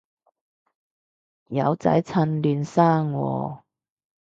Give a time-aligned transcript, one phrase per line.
[1.49, 3.61] 有仔趁嫩生喎